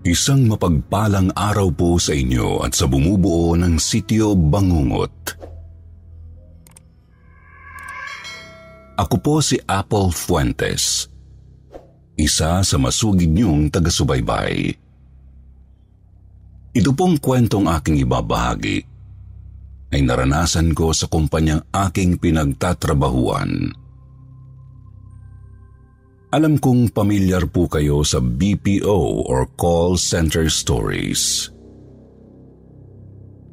Isang 0.00 0.48
mapagpalang 0.48 1.28
araw 1.36 1.68
po 1.76 2.00
sa 2.00 2.16
inyo 2.16 2.64
at 2.64 2.72
sa 2.72 2.88
bumubuo 2.88 3.52
ng 3.52 3.76
sityo 3.76 4.32
Bangungot. 4.32 5.36
Ako 8.96 9.16
po 9.20 9.44
si 9.44 9.60
Apple 9.68 10.08
Fuentes, 10.08 11.04
isa 12.16 12.64
sa 12.64 12.76
masugid 12.80 13.28
niyong 13.28 13.68
taga-subaybay. 13.68 14.72
Ito 16.72 16.96
pong 16.96 17.20
kwentong 17.20 17.68
aking 17.68 18.00
ibabahagi 18.00 18.80
ay 19.92 20.00
naranasan 20.00 20.72
ko 20.72 20.96
sa 20.96 21.12
kumpanyang 21.12 21.60
aking 21.76 22.16
pinagtatrabahuan. 22.16 23.76
Alam 26.30 26.62
kong 26.62 26.94
pamilyar 26.94 27.50
po 27.50 27.66
kayo 27.66 28.06
sa 28.06 28.22
BPO 28.22 29.26
or 29.26 29.50
call 29.58 29.98
center 29.98 30.46
stories. 30.46 31.50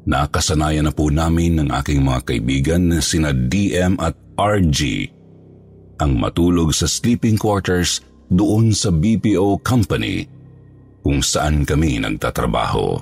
Nakasanayan 0.06 0.86
na 0.86 0.94
po 0.94 1.10
namin 1.10 1.58
ng 1.58 1.74
aking 1.74 2.06
mga 2.06 2.20
kaibigan 2.22 2.86
na 2.86 3.02
sina 3.02 3.34
DM 3.34 3.98
at 3.98 4.14
RG 4.38 5.10
ang 5.98 6.22
matulog 6.22 6.70
sa 6.70 6.86
sleeping 6.86 7.34
quarters 7.34 7.98
doon 8.30 8.70
sa 8.70 8.94
BPO 8.94 9.58
company 9.66 10.30
kung 11.02 11.18
saan 11.18 11.66
kami 11.66 11.98
nagtatrabaho. 11.98 12.94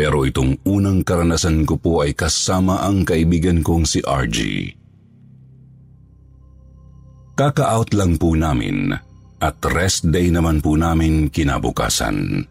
Pero 0.00 0.24
itong 0.24 0.64
unang 0.64 1.04
karanasan 1.04 1.68
ko 1.68 1.76
po 1.76 2.00
ay 2.00 2.16
kasama 2.16 2.80
ang 2.88 3.04
kaibigan 3.04 3.60
kong 3.60 3.84
si 3.84 4.00
RG. 4.00 4.72
Kaka-out 7.40 7.96
lang 7.96 8.20
po 8.20 8.36
namin 8.36 8.92
at 9.40 9.56
rest 9.72 10.12
day 10.12 10.28
naman 10.28 10.60
po 10.60 10.76
namin 10.76 11.32
kinabukasan. 11.32 12.44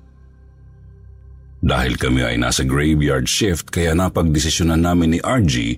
Dahil 1.62 1.94
kami 1.94 2.26
ay 2.26 2.42
nasa 2.42 2.66
graveyard 2.66 3.30
shift 3.30 3.70
kaya 3.70 3.94
napagdesisyonan 3.94 4.82
namin 4.82 5.14
ni 5.14 5.20
RG 5.22 5.78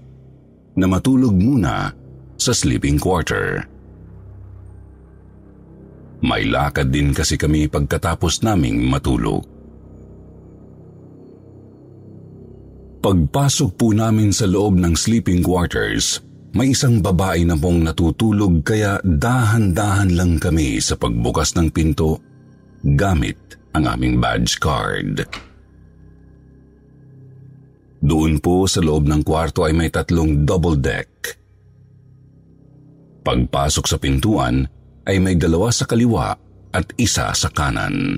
na 0.80 0.88
matulog 0.88 1.36
muna 1.36 1.92
sa 2.40 2.56
sleeping 2.56 2.96
quarter. 2.96 3.68
May 6.24 6.48
lakad 6.48 6.96
din 6.96 7.12
kasi 7.12 7.36
kami 7.36 7.68
pagkatapos 7.68 8.48
naming 8.48 8.80
matulog. 8.88 9.44
Pagpasok 13.04 13.76
po 13.76 13.92
namin 13.92 14.32
sa 14.32 14.48
loob 14.48 14.80
ng 14.80 14.96
sleeping 14.96 15.44
quarters, 15.44 16.24
may 16.52 16.76
isang 16.76 17.00
babae 17.00 17.48
na 17.48 17.56
pong 17.56 17.88
natutulog 17.88 18.60
kaya 18.68 19.00
dahan-dahan 19.04 20.12
lang 20.12 20.36
kami 20.36 20.84
sa 20.84 21.00
pagbukas 21.00 21.56
ng 21.56 21.72
pinto 21.72 22.20
gamit 22.84 23.40
ang 23.72 23.88
aming 23.88 24.20
badge 24.20 24.60
card. 24.60 25.24
Doon 28.02 28.42
po 28.44 28.68
sa 28.68 28.84
loob 28.84 29.08
ng 29.08 29.24
kwarto 29.24 29.64
ay 29.64 29.72
may 29.72 29.88
tatlong 29.88 30.44
double 30.44 30.76
deck. 30.76 31.40
Pagpasok 33.22 33.86
sa 33.86 33.96
pintuan 34.02 34.66
ay 35.08 35.22
may 35.22 35.38
dalawa 35.38 35.70
sa 35.72 35.86
kaliwa 35.88 36.36
at 36.74 36.88
isa 36.98 37.32
sa 37.32 37.48
kanan. 37.54 38.18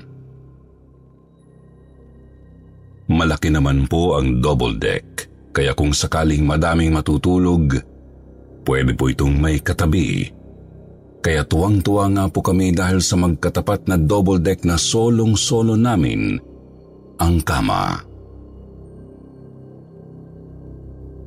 Malaki 3.04 3.52
naman 3.52 3.84
po 3.84 4.16
ang 4.16 4.40
double 4.40 4.80
deck, 4.80 5.28
kaya 5.52 5.76
kung 5.76 5.92
sakaling 5.92 6.48
madaming 6.48 6.88
matutulog, 6.96 7.93
pwede 8.64 8.96
po 8.96 9.12
itong 9.12 9.36
may 9.36 9.60
katabi. 9.60 10.32
Kaya 11.24 11.40
tuwang-tuwa 11.44 12.04
nga 12.12 12.24
po 12.28 12.44
kami 12.44 12.72
dahil 12.76 13.00
sa 13.00 13.16
magkatapat 13.16 13.88
na 13.88 13.96
double 13.96 14.40
deck 14.40 14.64
na 14.68 14.76
solong-solo 14.76 15.72
namin 15.72 16.36
ang 17.16 17.40
kama. 17.40 18.04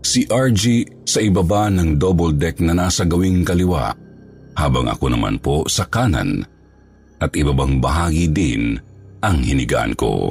Si 0.06 0.26
RG 0.30 0.86
sa 1.02 1.18
ibaba 1.18 1.74
ng 1.74 1.98
double 1.98 2.38
deck 2.38 2.62
na 2.62 2.78
nasa 2.78 3.10
gawing 3.10 3.42
kaliwa, 3.42 3.90
habang 4.54 4.86
ako 4.90 5.06
naman 5.14 5.42
po 5.42 5.66
sa 5.66 5.86
kanan 5.90 6.46
at 7.18 7.34
ibabang 7.34 7.82
bahagi 7.82 8.30
din 8.30 8.78
ang 9.22 9.42
hinigaan 9.42 9.98
ko. 9.98 10.30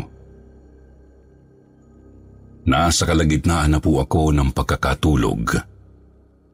Nasa 2.67 3.07
kalagitnaan 3.07 3.79
na 3.79 3.81
po 3.83 4.03
ako 4.03 4.35
ng 4.35 4.51
pagkakatulog 4.51 5.55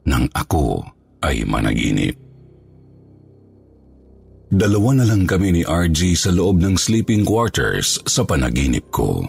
nang 0.07 0.27
ako 0.35 0.83
ay 1.23 1.47
managinip. 1.47 2.19
Dalawa 4.53 5.01
na 5.01 5.05
lang 5.09 5.25
kami 5.25 5.49
ni 5.49 5.63
RG 5.65 6.13
sa 6.13 6.29
loob 6.29 6.61
ng 6.61 6.77
sleeping 6.77 7.25
quarters 7.25 7.97
sa 8.05 8.21
panaginip 8.21 8.85
ko. 8.93 9.25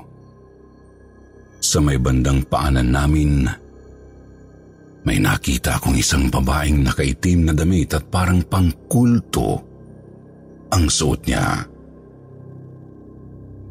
Sa 1.64 1.80
may 1.80 1.96
bandang 1.96 2.44
paanan 2.44 2.92
namin, 2.92 3.48
may 5.08 5.16
nakita 5.16 5.80
akong 5.80 5.96
isang 5.96 6.28
babaeng 6.28 6.84
nakaitim 6.84 7.48
na 7.48 7.56
damit 7.56 7.96
at 7.96 8.04
parang 8.12 8.44
pangkulto 8.44 9.64
ang 10.68 10.84
suot 10.92 11.20
niya. 11.24 11.64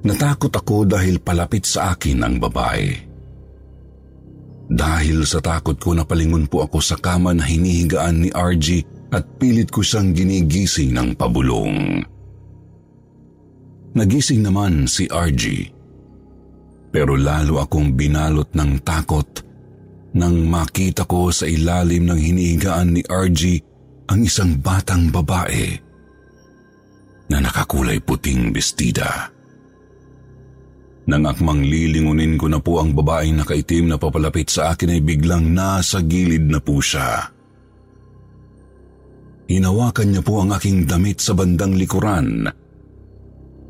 Natakot 0.03 0.51
ako 0.51 0.89
dahil 0.89 1.21
palapit 1.21 1.69
sa 1.69 1.93
akin 1.93 2.25
ang 2.25 2.35
babae. 2.41 3.12
Dahil 4.69 5.27
sa 5.27 5.43
takot 5.43 5.75
ko 5.75 5.91
napalingon 5.91 6.47
po 6.47 6.63
ako 6.63 6.79
sa 6.79 6.95
kama 6.95 7.35
na 7.35 7.43
hinihigaan 7.43 8.23
ni 8.23 8.29
RG 8.31 8.87
at 9.11 9.27
pilit 9.37 9.69
ko 9.69 9.83
siyang 9.83 10.15
ginigising 10.15 10.95
ng 10.95 11.09
pabulong. 11.19 12.01
Nagising 13.93 14.41
naman 14.41 14.89
si 14.89 15.05
RG. 15.05 15.69
Pero 16.93 17.17
lalo 17.17 17.61
akong 17.61 17.93
binalot 17.93 18.49
ng 18.53 18.81
takot 18.85 19.25
nang 20.13 20.45
makita 20.45 21.09
ko 21.09 21.33
sa 21.33 21.49
ilalim 21.49 22.05
ng 22.05 22.19
hinihigaan 22.21 22.93
ni 22.93 23.01
RG 23.01 23.61
ang 24.13 24.21
isang 24.21 24.61
batang 24.61 25.09
babae 25.09 25.73
na 27.33 27.41
nakakulay 27.41 27.97
puting 27.97 28.53
bestida. 28.53 29.32
Nang 31.03 31.27
akmang 31.27 31.67
lilingunin 31.67 32.39
ko 32.39 32.47
na 32.47 32.63
po 32.63 32.79
ang 32.79 32.95
babaeng 32.95 33.43
nakaitim 33.43 33.91
na 33.91 33.99
papalapit 33.99 34.47
sa 34.47 34.71
akin 34.71 34.95
ay 34.95 35.01
biglang 35.03 35.51
nasa 35.51 35.99
gilid 35.99 36.47
na 36.47 36.63
po 36.63 36.79
siya. 36.79 37.27
Hinawakan 39.51 40.07
niya 40.15 40.23
po 40.23 40.39
ang 40.39 40.55
aking 40.55 40.87
damit 40.87 41.19
sa 41.19 41.35
bandang 41.35 41.75
likuran 41.75 42.47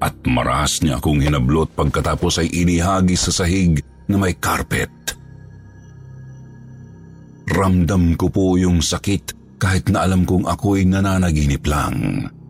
at 0.03 0.16
maras 0.29 0.83
niya 0.83 1.01
akong 1.01 1.23
hinablot 1.23 1.73
pagkatapos 1.73 2.44
ay 2.44 2.53
inihagis 2.53 3.31
sa 3.31 3.44
sahig 3.44 3.81
na 4.05 4.19
may 4.19 4.35
carpet. 4.38 4.91
Ramdam 7.50 8.13
ko 8.19 8.27
po 8.29 8.45
yung 8.59 8.83
sakit 8.83 9.57
kahit 9.57 9.89
na 9.89 10.03
alam 10.03 10.27
kong 10.27 10.44
ako'y 10.44 10.83
nananaginip 10.83 11.63
lang. 11.65 12.27
Ramdam 12.27 12.43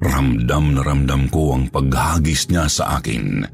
na 0.00 0.80
ramdam 0.80 1.28
ko 1.28 1.52
ang 1.56 1.68
paghagis 1.68 2.48
niya 2.48 2.64
sa 2.72 2.96
akin. 2.96 3.44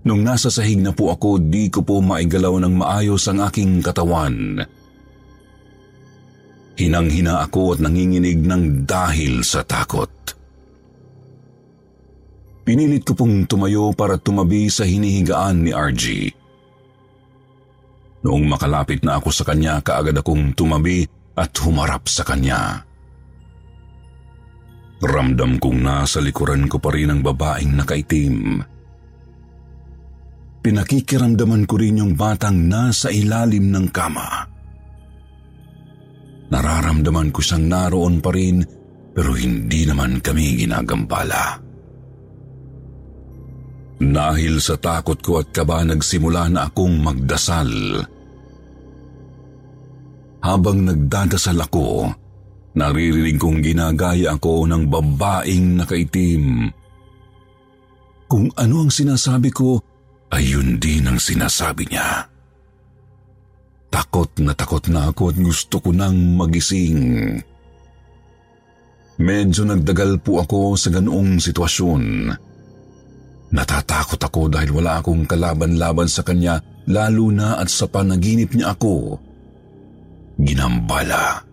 Nung 0.00 0.24
nasa 0.24 0.48
sahig 0.48 0.80
na 0.80 0.90
po 0.90 1.12
ako, 1.12 1.38
di 1.38 1.68
ko 1.68 1.84
po 1.84 2.00
maigalaw 2.00 2.56
ng 2.66 2.74
maayos 2.74 3.28
ang 3.30 3.44
aking 3.44 3.84
katawan. 3.84 4.64
Hinang-hina 6.80 7.44
ako 7.44 7.76
at 7.76 7.84
nanginginig 7.84 8.40
ng 8.40 8.88
dahil 8.88 9.44
sa 9.44 9.60
takot. 9.60 10.08
Pinilit 12.64 13.04
ko 13.04 13.12
pong 13.12 13.44
tumayo 13.44 13.92
para 13.92 14.16
tumabi 14.16 14.72
sa 14.72 14.88
hinihigaan 14.88 15.68
ni 15.68 15.70
RG. 15.76 16.32
Noong 18.24 18.44
makalapit 18.48 19.04
na 19.04 19.20
ako 19.20 19.28
sa 19.32 19.44
kanya, 19.44 19.84
kaagad 19.84 20.16
akong 20.16 20.56
tumabi 20.56 21.04
at 21.36 21.52
humarap 21.60 22.08
sa 22.08 22.24
kanya. 22.24 22.89
Ramdam 25.00 25.56
kong 25.56 25.80
nasa 25.80 26.20
likuran 26.20 26.68
ko 26.68 26.76
pa 26.76 26.92
rin 26.92 27.08
ang 27.08 27.20
babaeng 27.24 27.72
nakaitim. 27.72 28.60
pinakikiramdaman 30.60 31.64
ko 31.64 31.80
rin 31.80 32.04
yung 32.04 32.12
batang 32.12 32.68
nasa 32.68 33.08
ilalim 33.08 33.72
ng 33.72 33.88
kama. 33.88 34.44
Nararamdaman 36.52 37.32
ko 37.32 37.40
siyang 37.40 37.64
naroon 37.64 38.20
pa 38.20 38.28
rin 38.34 38.60
pero 39.16 39.32
hindi 39.32 39.88
naman 39.88 40.20
kami 40.20 40.60
ginagambala. 40.60 41.56
Dahil 44.00 44.60
sa 44.60 44.76
takot 44.80 45.20
ko 45.20 45.40
at 45.40 45.48
kaba 45.52 45.84
nagsimula 45.84 46.48
na 46.52 46.68
akong 46.68 47.00
magdasal. 47.00 47.68
Habang 50.40 50.88
nagdadasal 50.88 51.56
ako, 51.60 52.08
naririnig 52.74 53.36
kong 53.40 53.62
ginagaya 53.64 54.36
ako 54.38 54.66
ng 54.68 54.86
babaeng 54.86 55.80
nakaitim. 55.80 56.70
Kung 58.30 58.46
ano 58.54 58.86
ang 58.86 58.92
sinasabi 58.94 59.50
ko, 59.50 59.82
ay 60.30 60.54
yun 60.54 60.78
din 60.78 61.10
ang 61.10 61.18
sinasabi 61.18 61.90
niya. 61.90 62.30
Takot 63.90 64.38
na 64.38 64.54
takot 64.54 64.86
na 64.86 65.10
ako 65.10 65.34
at 65.34 65.36
gusto 65.42 65.82
ko 65.82 65.90
nang 65.90 66.38
magising. 66.38 67.34
Medyo 69.18 69.66
nagdagal 69.66 70.22
po 70.22 70.38
ako 70.38 70.78
sa 70.78 70.94
ganoong 70.94 71.42
sitwasyon. 71.42 72.02
Natatakot 73.50 74.22
ako 74.22 74.46
dahil 74.46 74.70
wala 74.70 75.02
akong 75.02 75.26
kalaban-laban 75.26 76.06
sa 76.06 76.22
kanya 76.22 76.62
lalo 76.86 77.34
na 77.34 77.58
at 77.58 77.66
sa 77.66 77.90
panaginip 77.90 78.54
niya 78.54 78.78
ako. 78.78 79.18
Ginambala. 80.38 81.49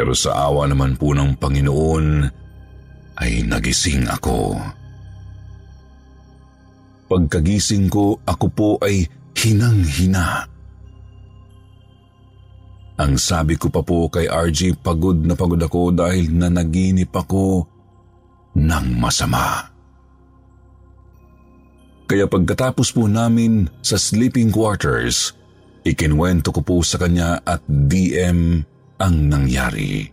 Pero 0.00 0.16
sa 0.16 0.48
awa 0.48 0.64
naman 0.64 0.96
po 0.96 1.12
ng 1.12 1.36
Panginoon 1.36 2.24
ay 3.20 3.44
nagising 3.44 4.08
ako. 4.08 4.56
Pagkagising 7.04 7.92
ko, 7.92 8.16
ako 8.24 8.46
po 8.48 8.68
ay 8.80 9.04
hinang-hina. 9.36 10.48
Ang 12.96 13.12
sabi 13.20 13.60
ko 13.60 13.68
pa 13.68 13.84
po 13.84 14.08
kay 14.08 14.24
RG, 14.24 14.80
pagod 14.80 15.20
na 15.20 15.36
pagod 15.36 15.60
ako 15.60 15.92
dahil 15.92 16.32
nanaginip 16.32 17.12
ako 17.12 17.68
ng 18.56 18.86
masama. 18.96 19.68
Kaya 22.08 22.24
pagkatapos 22.24 22.88
po 22.96 23.04
namin 23.04 23.68
sa 23.84 24.00
sleeping 24.00 24.48
quarters, 24.48 25.36
ikinwento 25.84 26.56
ko 26.56 26.64
po 26.64 26.80
sa 26.80 26.96
kanya 26.96 27.44
at 27.44 27.60
DM 27.68 28.64
ang 29.00 29.32
nangyari. 29.32 30.04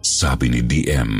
Sabi 0.00 0.48
ni 0.48 0.60
DM, 0.64 1.12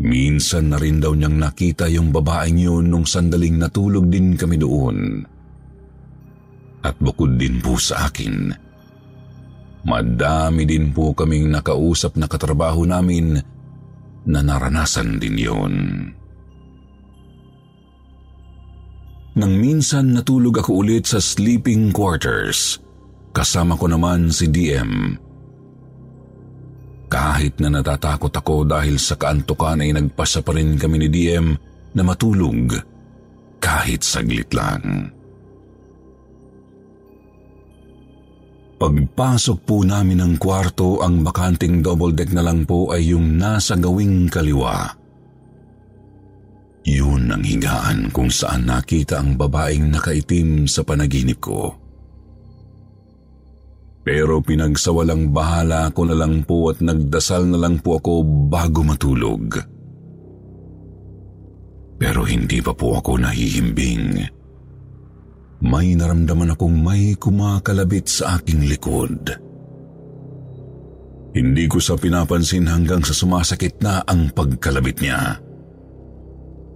minsan 0.00 0.70
na 0.70 0.78
rin 0.78 1.02
daw 1.02 1.12
niyang 1.12 1.36
nakita 1.36 1.90
yung 1.90 2.14
babaeng 2.14 2.56
yun 2.56 2.86
nung 2.88 3.04
sandaling 3.04 3.58
natulog 3.58 4.06
din 4.06 4.38
kami 4.38 4.56
doon. 4.56 5.26
At 6.80 6.96
bukod 6.96 7.36
din 7.36 7.60
po 7.60 7.76
sa 7.76 8.08
akin, 8.08 8.54
Madami 9.80 10.68
din 10.68 10.92
po 10.92 11.16
kaming 11.16 11.48
nakausap 11.48 12.20
na 12.20 12.28
katrabaho 12.28 12.84
namin 12.84 13.40
na 14.28 14.40
naranasan 14.44 15.16
din 15.16 15.36
yun. 15.40 15.74
Nang 19.40 19.52
minsan 19.56 20.12
natulog 20.12 20.60
ako 20.60 20.84
ulit 20.84 21.08
sa 21.08 21.16
sleeping 21.22 21.96
quarters, 21.96 22.76
kasama 23.30 23.78
ko 23.78 23.86
naman 23.90 24.30
si 24.30 24.50
DM. 24.50 25.16
Kahit 27.10 27.58
na 27.58 27.74
natatakot 27.74 28.30
ako 28.30 28.62
dahil 28.70 28.94
sa 28.94 29.18
kaantukan 29.18 29.82
ay 29.82 29.90
nagpasa 29.90 30.46
pa 30.46 30.54
rin 30.54 30.78
kami 30.78 31.06
ni 31.06 31.08
DM 31.10 31.46
na 31.98 32.02
matulog 32.06 32.70
kahit 33.58 34.06
saglit 34.06 34.46
lang. 34.54 35.10
Pagpasok 38.80 39.58
po 39.68 39.84
namin 39.84 40.24
ng 40.24 40.34
kwarto, 40.40 41.04
ang 41.04 41.20
bakanting 41.20 41.84
double 41.84 42.16
deck 42.16 42.32
na 42.32 42.40
lang 42.40 42.64
po 42.64 42.88
ay 42.96 43.12
yung 43.12 43.36
nasa 43.36 43.76
gawing 43.76 44.24
kaliwa. 44.32 44.96
Yun 46.88 47.28
ang 47.28 47.44
higaan 47.44 48.08
kung 48.08 48.32
saan 48.32 48.64
nakita 48.64 49.20
ang 49.20 49.36
babaeng 49.36 49.92
nakaitim 49.92 50.64
sa 50.64 50.80
panaginip 50.80 51.44
ko. 51.44 51.79
Pero 54.00 54.40
pinagsawalang 54.40 55.28
bahala 55.28 55.92
ko 55.92 56.08
na 56.08 56.16
lang 56.16 56.42
po 56.42 56.72
at 56.72 56.80
nagdasal 56.80 57.44
na 57.44 57.60
lang 57.60 57.78
po 57.84 58.00
ako 58.00 58.24
bago 58.48 58.80
matulog. 58.80 59.60
Pero 62.00 62.24
hindi 62.24 62.64
pa 62.64 62.72
po 62.72 62.96
ako 62.96 63.20
nahihimbing 63.20 64.40
may 65.60 65.92
naramdaman 65.92 66.56
akong 66.56 66.72
may 66.72 67.12
kumakalabit 67.20 68.08
sa 68.08 68.40
aking 68.40 68.64
likod. 68.64 69.28
Hindi 71.36 71.64
ko 71.68 71.78
sa 71.78 71.94
pinapansin 72.00 72.66
hanggang 72.66 73.04
sa 73.04 73.12
sumasakit 73.12 73.78
na 73.84 74.02
ang 74.02 74.32
pagkalabit 74.32 75.04
niya. 75.04 75.36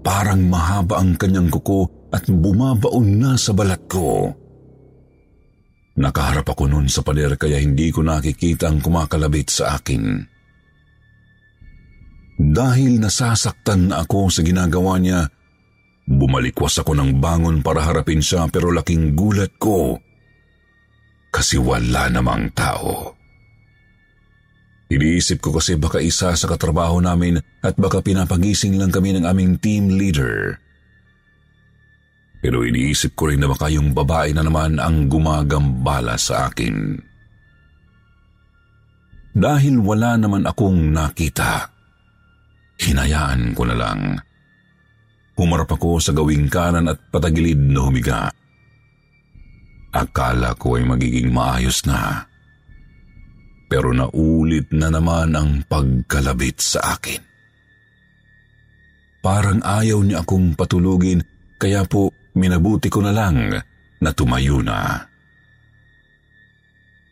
Parang 0.05 0.45
mahaba 0.47 1.01
ang 1.01 1.17
kanyang 1.17 1.49
kuko 1.49 1.89
at 2.13 2.29
bumabaon 2.29 3.09
na 3.19 3.33
sa 3.41 3.57
balat 3.57 3.81
ko. 3.89 4.31
Nakaharap 5.95 6.51
ako 6.51 6.67
noon 6.67 6.91
sa 6.91 7.07
pader 7.07 7.39
kaya 7.39 7.63
hindi 7.63 7.95
ko 7.95 8.03
nakikita 8.03 8.67
ang 8.67 8.83
kumakalabit 8.83 9.49
sa 9.51 9.79
akin. 9.79 10.27
Dahil 12.35 12.99
nasasaktan 12.99 13.95
na 13.95 14.03
ako 14.03 14.27
sa 14.27 14.43
ginagawa 14.43 14.99
niya, 14.99 15.31
Bumalikwas 16.05 16.77
ako 16.85 16.93
ng 17.01 17.17
bangon 17.17 17.65
para 17.65 17.81
harapin 17.81 18.21
siya 18.21 18.45
pero 18.53 18.69
laking 18.69 19.17
gulat 19.17 19.57
ko 19.57 19.97
kasi 21.33 21.57
wala 21.57 22.13
namang 22.13 22.53
tao. 22.53 23.17
Iniisip 24.93 25.41
ko 25.41 25.57
kasi 25.57 25.81
baka 25.81 26.05
isa 26.05 26.37
sa 26.37 26.47
katrabaho 26.47 27.01
namin 27.01 27.41
at 27.65 27.75
baka 27.81 28.05
pinapagising 28.05 28.77
lang 28.77 28.93
kami 28.93 29.17
ng 29.17 29.25
aming 29.25 29.57
team 29.57 29.97
leader. 29.97 30.61
Pero 32.45 32.61
iniisip 32.61 33.17
ko 33.17 33.33
rin 33.33 33.41
na 33.41 33.49
yung 33.73 33.97
babae 33.97 34.37
na 34.37 34.45
naman 34.45 34.77
ang 34.77 35.09
gumagambala 35.09 36.21
sa 36.21 36.53
akin. 36.53 37.01
Dahil 39.33 39.81
wala 39.81 40.21
naman 40.21 40.45
akong 40.45 40.93
nakita, 40.93 41.73
hinayaan 42.85 43.57
ko 43.57 43.65
na 43.65 43.73
lang. 43.73 44.21
Humarap 45.41 45.73
ako 45.73 45.97
sa 46.05 46.13
gawing 46.13 46.53
kanan 46.53 46.93
at 46.93 47.01
patagilid 47.09 47.57
na 47.57 47.81
humiga. 47.81 48.29
Akala 49.97 50.53
ko 50.61 50.77
ay 50.77 50.85
magiging 50.85 51.33
maayos 51.33 51.81
na. 51.89 52.29
Pero 53.73 53.97
naulit 53.97 54.69
na 54.69 54.93
naman 54.93 55.33
ang 55.33 55.65
pagkalabit 55.65 56.61
sa 56.61 56.93
akin. 56.93 57.25
Parang 59.25 59.65
ayaw 59.65 60.05
niya 60.05 60.21
akong 60.21 60.53
patulugin 60.53 61.25
kaya 61.57 61.89
po 61.89 62.13
minabuti 62.35 62.91
ko 62.91 63.03
na 63.03 63.15
lang 63.15 63.51
na 64.03 64.11
tumayo 64.13 64.61
na. 64.61 65.07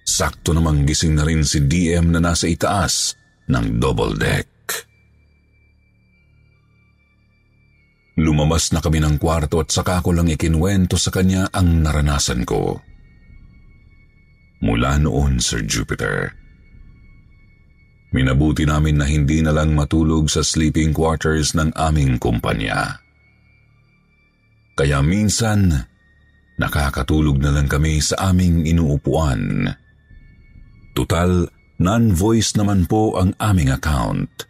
Sakto 0.02 0.52
namang 0.52 0.84
gising 0.84 1.16
na 1.16 1.24
rin 1.24 1.46
si 1.46 1.62
DM 1.62 2.12
na 2.12 2.20
nasa 2.20 2.50
itaas 2.50 3.16
ng 3.48 3.80
double 3.80 4.18
deck. 4.18 4.50
Lumabas 8.20 8.70
na 8.76 8.84
kami 8.84 9.00
ng 9.00 9.16
kwarto 9.16 9.58
at 9.58 9.72
saka 9.72 10.04
ko 10.04 10.12
lang 10.12 10.28
ikinwento 10.28 11.00
sa 11.00 11.08
kanya 11.08 11.48
ang 11.48 11.80
naranasan 11.80 12.44
ko. 12.44 12.78
Mula 14.62 15.00
noon, 15.02 15.42
Sir 15.42 15.66
Jupiter. 15.66 16.30
Minabuti 18.14 18.62
namin 18.62 19.00
na 19.00 19.08
hindi 19.08 19.42
na 19.42 19.50
lang 19.50 19.74
matulog 19.74 20.30
sa 20.30 20.44
sleeping 20.44 20.94
quarters 20.94 21.56
ng 21.56 21.74
aming 21.74 22.20
kumpanya. 22.20 23.01
Kaya 24.72 25.04
minsan, 25.04 25.68
nakakatulog 26.56 27.40
na 27.40 27.52
lang 27.52 27.68
kami 27.68 28.00
sa 28.00 28.32
aming 28.32 28.64
inuupuan. 28.64 29.68
Tutal, 30.96 31.48
non-voice 31.80 32.56
naman 32.56 32.88
po 32.88 33.16
ang 33.20 33.36
aming 33.40 33.72
account. 33.72 34.48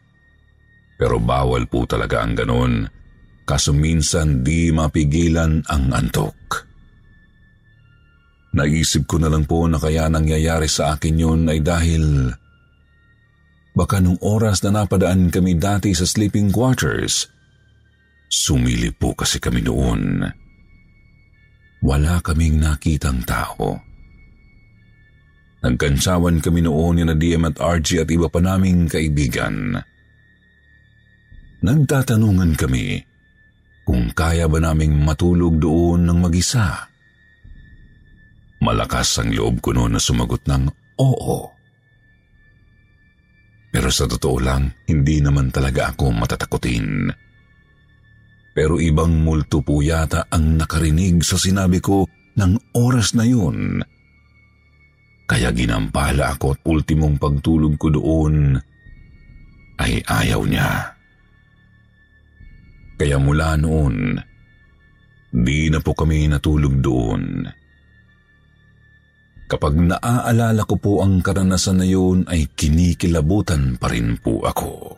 Pero 1.00 1.18
bawal 1.18 1.66
po 1.66 1.82
talaga 1.88 2.22
ang 2.22 2.38
ganon 2.38 2.86
kaso 3.42 3.74
minsan 3.74 4.46
di 4.46 4.70
mapigilan 4.70 5.66
ang 5.66 5.90
antok. 5.90 6.68
Naisip 8.52 9.08
ko 9.08 9.16
na 9.16 9.32
lang 9.32 9.48
po 9.48 9.64
na 9.64 9.80
kaya 9.80 10.12
nangyayari 10.12 10.68
sa 10.68 10.94
akin 10.94 11.16
yun 11.16 11.40
ay 11.48 11.64
dahil 11.64 12.28
baka 13.72 13.96
nung 13.98 14.20
oras 14.20 14.60
na 14.60 14.84
napadaan 14.84 15.32
kami 15.32 15.56
dati 15.56 15.96
sa 15.96 16.04
sleeping 16.04 16.52
quarters, 16.52 17.31
sumili 18.32 18.88
po 18.88 19.12
kasi 19.12 19.36
kami 19.36 19.60
noon. 19.60 20.24
Wala 21.84 22.24
kaming 22.24 22.64
nakitang 22.64 23.20
tao. 23.28 23.76
Nagkansawan 25.62 26.40
kami 26.40 26.64
noon 26.64 26.98
ni 26.98 27.04
na 27.04 27.14
DM 27.14 27.46
at 27.52 27.60
RG 27.60 28.02
at 28.02 28.08
iba 28.10 28.26
pa 28.32 28.40
naming 28.40 28.88
kaibigan. 28.88 29.76
Nagtatanungan 31.62 32.58
kami 32.58 32.98
kung 33.86 34.10
kaya 34.10 34.50
ba 34.50 34.58
naming 34.58 34.96
matulog 34.98 35.62
doon 35.62 36.08
ng 36.08 36.18
mag-isa. 36.18 36.90
Malakas 38.62 39.22
ang 39.22 39.30
loob 39.34 39.62
ko 39.62 39.74
noon 39.74 39.94
na 39.94 40.00
sumagot 40.02 40.42
ng 40.46 40.70
oo. 40.98 41.38
Pero 43.72 43.88
sa 43.90 44.06
totoo 44.06 44.38
lang, 44.38 44.70
hindi 44.86 45.18
naman 45.18 45.50
talaga 45.50 45.94
ako 45.94 46.14
matatakutin. 46.14 47.10
Pero 48.52 48.76
ibang 48.76 49.24
multo 49.24 49.64
po 49.64 49.80
yata 49.80 50.28
ang 50.28 50.60
nakarinig 50.60 51.24
sa 51.24 51.40
sinabi 51.40 51.80
ko 51.80 52.04
ng 52.36 52.76
oras 52.76 53.16
na 53.16 53.24
yun. 53.24 53.80
Kaya 55.24 55.48
ginampala 55.56 56.36
ako 56.36 56.52
at 56.52 56.60
ultimong 56.68 57.16
pagtulog 57.16 57.80
ko 57.80 57.88
doon 57.88 58.60
ay 59.80 60.04
ayaw 60.04 60.44
niya. 60.44 60.92
Kaya 63.00 63.16
mula 63.16 63.56
noon, 63.56 64.20
di 65.32 65.72
na 65.72 65.80
po 65.80 65.96
kami 65.96 66.28
natulog 66.28 66.76
doon. 66.84 67.48
Kapag 69.48 69.74
naaalala 69.76 70.64
ko 70.64 70.76
po 70.76 70.92
ang 71.00 71.24
karanasan 71.24 71.80
na 71.80 71.86
yun 71.88 72.24
ay 72.28 72.52
kinikilabutan 72.52 73.76
pa 73.80 73.88
rin 73.92 74.16
po 74.20 74.44
ako. 74.44 74.96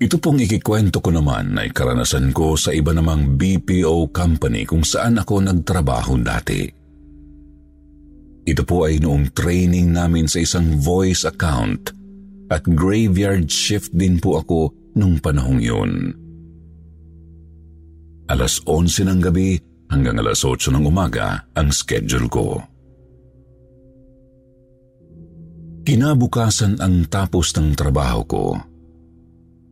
Ito 0.00 0.16
pong 0.16 0.40
ikikwento 0.40 1.04
ko 1.04 1.12
naman 1.12 1.60
ay 1.60 1.76
karanasan 1.76 2.32
ko 2.32 2.56
sa 2.56 2.72
iba 2.72 2.96
namang 2.96 3.36
BPO 3.36 4.08
company 4.16 4.64
kung 4.64 4.80
saan 4.80 5.20
ako 5.20 5.44
nagtrabaho 5.44 6.16
dati. 6.16 6.64
Ito 8.48 8.64
po 8.64 8.88
ay 8.88 8.96
noong 9.04 9.36
training 9.36 9.92
namin 9.92 10.24
sa 10.24 10.40
isang 10.40 10.80
voice 10.80 11.28
account 11.28 11.92
at 12.48 12.64
graveyard 12.64 13.52
shift 13.52 13.92
din 13.92 14.16
po 14.16 14.40
ako 14.40 14.72
nung 14.96 15.20
panahong 15.20 15.60
yun. 15.60 16.16
Alas 18.32 18.56
11 18.64 19.04
ng 19.04 19.20
gabi 19.20 19.60
hanggang 19.92 20.16
alas 20.16 20.40
8 20.40 20.72
ng 20.80 20.84
umaga 20.88 21.44
ang 21.52 21.68
schedule 21.68 22.32
ko. 22.32 22.56
Kinabukasan 25.84 26.80
ang 26.80 27.04
tapos 27.04 27.52
ng 27.52 27.76
trabaho 27.76 28.24
ko 28.24 28.69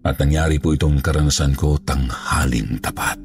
at 0.08 0.18
nangyari 0.18 0.56
po 0.56 0.72
itong 0.72 1.04
karanasan 1.04 1.52
ko 1.52 1.76
tanghaling 1.84 2.80
tapat. 2.80 3.20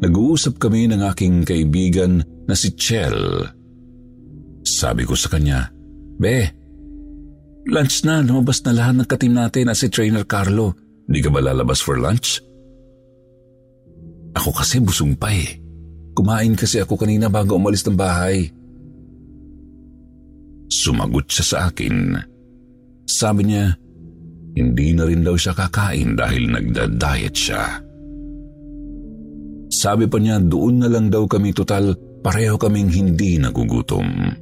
Nag-uusap 0.00 0.56
kami 0.56 0.88
ng 0.88 1.04
aking 1.12 1.44
kaibigan 1.44 2.24
na 2.48 2.54
si 2.56 2.72
Chell. 2.72 3.44
Sabi 4.64 5.04
ko 5.04 5.12
sa 5.12 5.28
kanya, 5.28 5.68
Be, 6.20 6.48
lunch 7.68 8.04
na, 8.04 8.24
lumabas 8.24 8.64
na 8.64 8.72
lahat 8.76 8.94
ng 8.96 9.08
katim 9.08 9.36
natin 9.36 9.68
at 9.68 9.76
si 9.76 9.92
Trainer 9.92 10.24
Carlo. 10.24 10.72
Di 11.04 11.20
ka 11.20 11.28
ba 11.28 11.44
lalabas 11.44 11.84
for 11.84 12.00
lunch? 12.00 12.40
Ako 14.36 14.56
kasi 14.56 14.80
busog 14.80 15.16
pa 15.20 15.32
eh. 15.32 15.58
Kumain 16.16 16.54
kasi 16.56 16.80
ako 16.80 16.96
kanina 16.96 17.28
bago 17.28 17.56
umalis 17.56 17.84
ng 17.84 17.96
bahay. 17.98 18.48
Sumagot 20.70 21.26
siya 21.28 21.44
sa 21.44 21.58
akin. 21.68 22.14
Sabi 23.10 23.50
niya, 23.50 23.74
hindi 24.60 24.92
na 24.92 25.08
rin 25.08 25.24
daw 25.24 25.34
siya 25.34 25.56
kakain 25.56 26.12
dahil 26.20 26.52
nagda-diet 26.52 27.32
siya. 27.32 27.80
Sabi 29.70 30.04
pa 30.04 30.20
niya 30.20 30.36
doon 30.42 30.84
na 30.84 30.88
lang 30.92 31.08
daw 31.08 31.24
kami 31.24 31.56
total 31.56 31.96
pareho 32.20 32.60
kaming 32.60 32.92
hindi 32.92 33.40
nagugutom. 33.40 34.36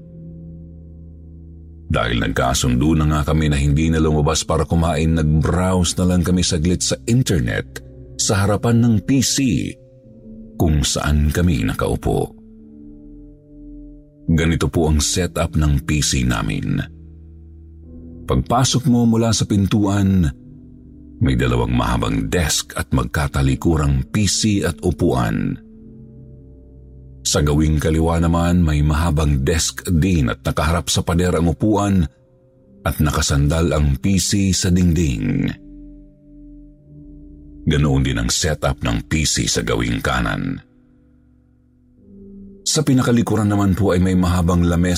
Dahil 1.89 2.21
nagkasundo 2.21 2.93
na 2.99 3.05
nga 3.09 3.33
kami 3.33 3.49
na 3.49 3.57
hindi 3.57 3.89
na 3.89 4.03
lumabas 4.03 4.45
para 4.45 4.69
kumain, 4.69 5.17
nag-browse 5.17 5.97
na 5.97 6.05
lang 6.13 6.21
kami 6.21 6.45
saglit 6.45 6.85
sa 6.85 7.01
internet 7.09 7.81
sa 8.19 8.45
harapan 8.45 8.83
ng 8.85 8.95
PC 9.09 9.39
kung 10.59 10.85
saan 10.85 11.33
kami 11.33 11.65
nakaupo. 11.65 12.35
Ganito 14.29 14.69
po 14.69 14.93
ang 14.93 15.01
setup 15.01 15.57
ng 15.57 15.89
PC 15.89 16.29
namin. 16.29 16.98
Pagpasok 18.29 18.85
mo 18.93 19.09
mula 19.09 19.33
sa 19.33 19.49
pintuan, 19.49 20.29
may 21.25 21.33
dalawang 21.33 21.73
mahabang 21.73 22.29
desk 22.29 22.77
at 22.77 22.93
magkatalikurang 22.93 24.05
PC 24.13 24.69
at 24.69 24.77
upuan. 24.85 25.57
Sa 27.25 27.41
gawing 27.41 27.81
kaliwa 27.81 28.21
naman 28.21 28.61
may 28.61 28.85
mahabang 28.85 29.41
desk 29.49 29.81
din 29.89 30.29
at 30.29 30.45
nakaharap 30.45 30.93
sa 30.93 31.01
pader 31.01 31.41
ang 31.41 31.57
upuan 31.57 32.05
at 32.85 33.01
nakasandal 33.01 33.73
ang 33.73 33.97
PC 33.97 34.53
sa 34.53 34.69
dingding. 34.69 35.49
Ganoon 37.69 38.05
din 38.05 38.21
ang 38.21 38.29
setup 38.29 38.81
ng 38.85 39.09
PC 39.09 39.49
sa 39.49 39.65
gawing 39.65 40.05
kanan. 40.05 40.61
Sa 42.69 42.85
pinakalikuran 42.85 43.49
naman 43.49 43.73
po 43.73 43.97
ay 43.97 44.01
may 44.05 44.17
mahabang 44.17 44.69
lames 44.69 44.98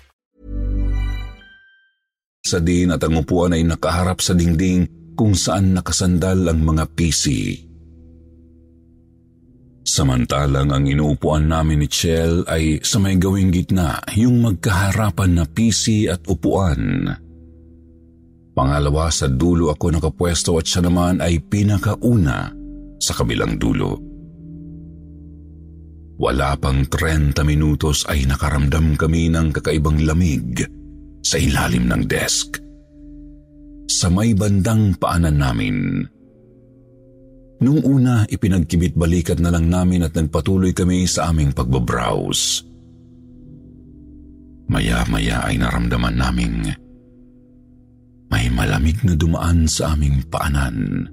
Sa 2.51 2.59
din 2.59 2.91
at 2.91 2.99
ang 2.99 3.23
upuan 3.23 3.55
ay 3.55 3.63
nakaharap 3.63 4.19
sa 4.19 4.35
dingding 4.35 4.83
kung 5.15 5.31
saan 5.31 5.71
nakasandal 5.71 6.51
ang 6.51 6.59
mga 6.59 6.83
PC. 6.91 7.25
Samantalang 9.87 10.71
ang 10.71 10.85
inuupuan 10.85 11.47
namin 11.47 11.83
ni 11.83 11.87
Chell 11.89 12.43
ay 12.51 12.83
sa 12.83 12.99
may 12.99 13.15
gawing 13.17 13.49
gitna, 13.49 14.03
yung 14.19 14.43
magkaharapan 14.43 15.31
na 15.41 15.45
PC 15.47 16.11
at 16.11 16.21
upuan. 16.27 17.07
Pangalawa 18.51 19.07
sa 19.09 19.31
dulo 19.31 19.71
ako 19.71 19.85
nakapwesto 19.95 20.59
at 20.59 20.67
siya 20.67 20.85
naman 20.85 21.23
ay 21.23 21.39
pinakauna 21.39 22.51
sa 22.99 23.13
kabilang 23.15 23.55
dulo. 23.57 23.97
Wala 26.21 26.53
pang 26.61 26.85
30 26.85 27.41
minutos 27.41 28.05
ay 28.05 28.29
nakaramdam 28.29 28.93
kami 28.93 29.33
ng 29.33 29.49
kakaibang 29.49 30.05
lamig 30.05 30.80
sa 31.21 31.37
ilalim 31.37 31.89
ng 31.89 32.03
desk. 32.05 32.59
Sa 33.89 34.09
may 34.09 34.33
bandang 34.33 34.97
paanan 34.97 35.37
namin. 35.37 35.77
Nung 37.61 37.81
una, 37.85 38.25
ipinagkibit 38.25 38.97
balikat 38.97 39.37
na 39.37 39.53
lang 39.53 39.69
namin 39.69 40.01
at 40.01 40.17
nagpatuloy 40.17 40.73
kami 40.73 41.05
sa 41.05 41.29
aming 41.29 41.53
pagbabrowse. 41.53 42.65
Maya-maya 44.71 45.45
ay 45.45 45.61
naramdaman 45.61 46.15
naming 46.17 46.73
may 48.31 48.47
malamig 48.47 48.95
na 49.03 49.13
dumaan 49.19 49.67
sa 49.67 49.91
aming 49.91 50.23
paanan. 50.31 51.05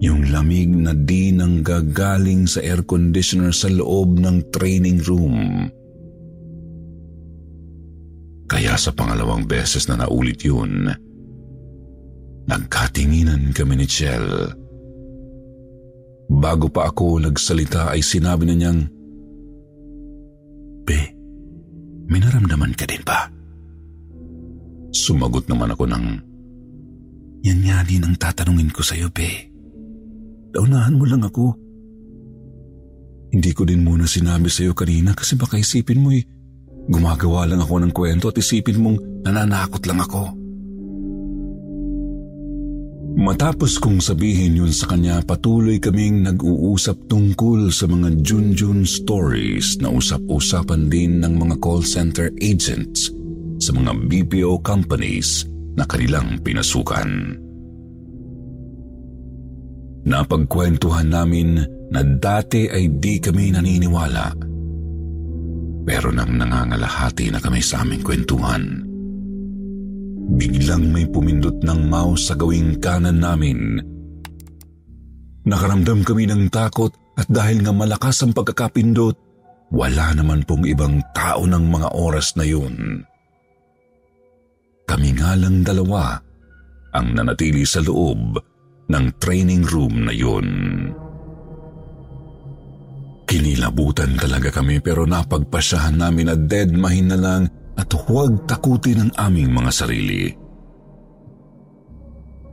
Yung 0.00 0.30
lamig 0.32 0.70
na 0.70 0.94
di 0.96 1.34
nang 1.34 1.60
gagaling 1.60 2.46
sa 2.46 2.62
air 2.62 2.86
conditioner 2.86 3.52
sa 3.52 3.68
loob 3.68 4.16
ng 4.16 4.48
training 4.54 5.02
room. 5.04 5.68
Kaya 8.50 8.74
sa 8.74 8.90
pangalawang 8.90 9.46
beses 9.46 9.86
na 9.86 10.02
naulit 10.02 10.42
yun, 10.42 10.90
nagkatinginan 12.50 13.54
kami 13.54 13.78
ni 13.78 13.86
Chell. 13.86 14.26
Bago 16.26 16.66
pa 16.66 16.90
ako 16.90 17.22
nagsalita 17.22 17.94
ay 17.94 18.02
sinabi 18.02 18.50
na 18.50 18.54
niyang, 18.58 18.80
Be, 20.82 21.00
May 22.10 22.18
naramdaman 22.18 22.74
ka 22.74 22.90
din 22.90 23.06
ba? 23.06 23.30
Sumagot 24.90 25.46
naman 25.46 25.70
ako 25.70 25.86
ng, 25.86 26.06
Yan 27.46 27.60
nga 27.62 27.86
din 27.86 28.02
ang 28.02 28.18
tatanungin 28.18 28.74
ko 28.74 28.82
sa'yo, 28.82 29.14
be. 29.14 29.46
Daunahan 30.50 30.98
mo 30.98 31.06
lang 31.06 31.22
ako. 31.22 31.54
Hindi 33.30 33.50
ko 33.54 33.62
din 33.62 33.86
muna 33.86 34.10
sinabi 34.10 34.50
sa'yo 34.50 34.74
kanina 34.74 35.14
kasi 35.14 35.38
baka 35.38 35.54
isipin 35.54 36.02
mo 36.02 36.10
eh, 36.10 36.26
gumagawa 36.88 37.44
lang 37.50 37.60
ako 37.60 37.74
ng 37.84 37.92
kwento 37.92 38.32
at 38.32 38.40
isipin 38.40 38.80
mong 38.80 38.98
nananakot 39.26 39.84
lang 39.84 40.00
ako. 40.00 40.40
Matapos 43.20 43.76
kong 43.82 44.00
sabihin 44.00 44.56
yun 44.56 44.72
sa 44.72 44.88
kanya, 44.88 45.20
patuloy 45.20 45.76
kaming 45.76 46.24
nag-uusap 46.24 47.10
tungkol 47.10 47.68
sa 47.68 47.84
mga 47.90 48.22
Junjun 48.24 48.86
stories 48.88 49.76
na 49.82 49.92
usap-usapan 49.92 50.88
din 50.88 51.20
ng 51.20 51.36
mga 51.36 51.60
call 51.60 51.84
center 51.84 52.32
agents 52.40 53.12
sa 53.60 53.76
mga 53.76 53.92
BPO 54.08 54.64
companies 54.64 55.44
na 55.76 55.84
kanilang 55.84 56.40
pinasukan. 56.40 57.36
Napagkwentuhan 60.08 61.12
namin 61.12 61.60
na 61.92 62.00
dati 62.00 62.72
ay 62.72 62.88
di 62.88 63.20
kami 63.20 63.52
naniniwala. 63.52 64.49
Pero 65.84 66.12
nang 66.12 66.36
nangangalahati 66.36 67.32
na 67.32 67.40
kami 67.40 67.64
sa 67.64 67.82
aming 67.82 68.04
kwentuhan, 68.04 68.84
biglang 70.36 70.92
may 70.92 71.08
pumindot 71.08 71.58
ng 71.64 71.80
mouse 71.88 72.30
sa 72.30 72.34
gawing 72.36 72.78
kanan 72.78 73.18
namin. 73.18 73.80
Nakaramdam 75.48 76.04
kami 76.04 76.28
ng 76.28 76.52
takot 76.52 76.92
at 77.16 77.26
dahil 77.26 77.64
nga 77.64 77.72
malakas 77.72 78.22
ang 78.22 78.36
pagkakapindot, 78.36 79.16
wala 79.72 80.12
naman 80.12 80.44
pong 80.44 80.68
ibang 80.68 81.00
tao 81.16 81.46
ng 81.48 81.64
mga 81.64 81.88
oras 81.96 82.36
na 82.36 82.44
yun. 82.44 83.06
Kami 84.84 85.14
nga 85.14 85.38
lang 85.38 85.62
dalawa 85.62 86.18
ang 86.90 87.14
nanatili 87.14 87.62
sa 87.62 87.78
loob 87.78 88.34
ng 88.90 89.04
training 89.22 89.62
room 89.70 90.10
na 90.10 90.10
yun. 90.10 90.46
Kinilabutan 93.30 94.18
talaga 94.18 94.50
kami 94.50 94.82
pero 94.82 95.06
napagpasyahan 95.06 95.94
namin 95.94 96.26
na 96.26 96.34
dead 96.34 96.74
mahin 96.74 97.14
na 97.14 97.14
lang 97.14 97.46
at 97.78 97.86
huwag 97.94 98.42
takutin 98.50 99.06
ang 99.06 99.12
aming 99.30 99.54
mga 99.54 99.70
sarili. 99.70 100.34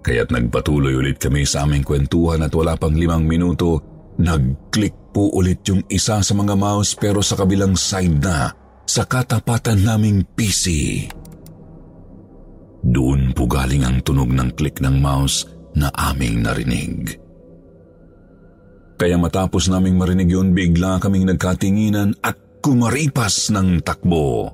Kaya't 0.06 0.30
nagpatuloy 0.30 0.94
ulit 0.94 1.18
kami 1.18 1.50
sa 1.50 1.66
aming 1.66 1.82
kwentuhan 1.82 2.46
at 2.46 2.54
wala 2.54 2.78
pang 2.78 2.94
limang 2.94 3.26
minuto, 3.26 3.82
nag-click 4.22 4.94
po 5.10 5.34
ulit 5.34 5.66
yung 5.66 5.82
isa 5.90 6.22
sa 6.22 6.34
mga 6.38 6.54
mouse 6.54 6.94
pero 6.94 7.26
sa 7.26 7.34
kabilang 7.34 7.74
side 7.74 8.22
na, 8.22 8.54
sa 8.86 9.04
katapatan 9.10 9.82
naming 9.82 10.30
PC. 10.38 11.04
Doon 12.86 13.34
po 13.34 13.50
galing 13.50 13.82
ang 13.82 14.06
tunog 14.06 14.30
ng 14.30 14.54
click 14.54 14.78
ng 14.80 15.02
mouse 15.02 15.44
na 15.74 15.90
aming 15.92 16.46
narinig. 16.46 17.27
Kaya 18.98 19.16
matapos 19.22 19.70
naming 19.70 19.94
marinig 19.94 20.34
yun, 20.34 20.58
bigla 20.58 20.98
kaming 20.98 21.30
nagkatinginan 21.30 22.18
at 22.26 22.34
kumaripas 22.66 23.54
ng 23.54 23.86
takbo. 23.86 24.50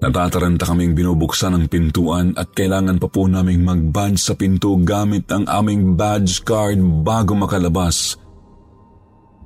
Natataranta 0.00 0.64
kaming 0.64 0.96
binubuksan 0.96 1.56
ang 1.56 1.68
pintuan 1.68 2.32
at 2.36 2.52
kailangan 2.56 2.96
pa 2.96 3.08
po 3.08 3.28
naming 3.28 3.60
mag-badge 3.60 4.16
sa 4.16 4.32
pinto 4.32 4.76
gamit 4.80 5.28
ang 5.28 5.44
aming 5.44 5.92
badge 5.96 6.40
card 6.40 6.80
bago 7.04 7.36
makalabas. 7.36 8.16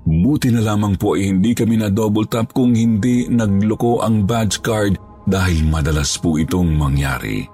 Buti 0.05 0.55
na 0.55 0.63
lamang 0.63 0.95
po 0.95 1.19
ay 1.19 1.35
hindi 1.35 1.59
kami 1.59 1.81
na 1.81 1.91
double 1.91 2.31
tap 2.31 2.55
kung 2.55 2.71
hindi 2.71 3.27
nagloko 3.27 4.05
ang 4.05 4.27
badge 4.27 4.63
card 4.63 4.95
dahil 5.27 5.67
madalas 5.67 6.15
po 6.23 6.39
itong 6.39 6.71
mangyari. 6.71 7.54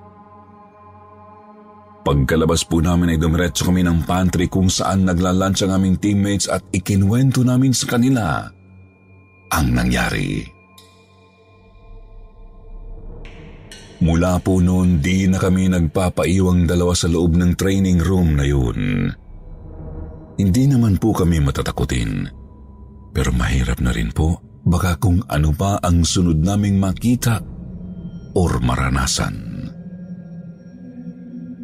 Pagkalabas 2.01 2.65
po 2.65 2.81
namin 2.81 3.13
ay 3.15 3.19
dumiretso 3.21 3.69
kami 3.69 3.85
ng 3.85 4.09
pantry 4.09 4.49
kung 4.49 4.73
saan 4.73 5.05
naglalunch 5.05 5.61
ang 5.61 5.77
aming 5.77 6.01
teammates 6.01 6.49
at 6.49 6.65
ikinwento 6.73 7.45
namin 7.45 7.77
sa 7.77 7.87
kanila 7.93 8.49
ang 9.53 9.67
nangyari. 9.75 10.41
Mula 14.01 14.41
po 14.41 14.65
noon, 14.65 15.05
di 15.05 15.29
na 15.29 15.37
kami 15.37 15.69
nagpapaiwang 15.69 16.65
dalawa 16.65 16.97
sa 16.97 17.05
loob 17.05 17.37
ng 17.37 17.53
training 17.53 18.01
room 18.01 18.33
na 18.33 18.49
yun. 18.49 19.13
Hindi 20.41 20.65
naman 20.73 20.97
po 20.97 21.13
kami 21.13 21.37
matatakutin. 21.45 22.25
Pero 23.13 23.29
mahirap 23.37 23.77
na 23.85 23.93
rin 23.93 24.09
po, 24.09 24.41
baka 24.65 24.97
kung 24.97 25.21
ano 25.29 25.53
pa 25.53 25.77
ang 25.85 26.01
sunod 26.01 26.41
naming 26.41 26.81
makita 26.81 27.45
or 28.33 28.57
maranasan. 28.65 29.50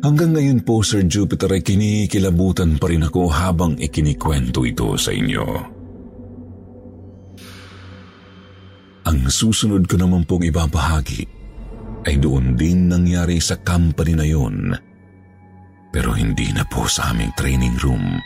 Hanggang 0.04 0.36
ngayon 0.36 0.60
po, 0.60 0.84
Sir 0.84 1.08
Jupiter, 1.08 1.48
ay 1.48 1.64
kinikilabutan 1.64 2.76
pa 2.76 2.92
rin 2.92 3.08
ako 3.08 3.32
habang 3.32 3.80
ikinikwento 3.80 4.68
ito 4.68 4.92
sa 5.00 5.08
inyo. 5.08 5.46
Ang 9.06 9.18
susunod 9.30 9.86
ko 9.86 9.96
naman 9.96 10.26
pong 10.26 10.44
ibabahagi 10.50 11.24
ay 12.06 12.18
doon 12.20 12.58
din 12.58 12.90
nangyari 12.90 13.40
sa 13.40 13.56
company 13.62 14.12
na 14.18 14.26
yun. 14.26 14.74
Pero 15.94 16.12
hindi 16.12 16.52
na 16.52 16.66
po 16.68 16.84
sa 16.84 17.14
aming 17.14 17.32
training 17.38 17.78
room, 17.80 18.20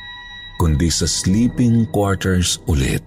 kundi 0.59 0.91
sa 0.91 1.07
sleeping 1.07 1.87
quarters 1.95 2.59
ulit. 2.67 3.05